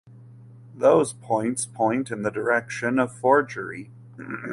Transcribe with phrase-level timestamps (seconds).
[0.73, 3.91] Those points point in the direction of forgery.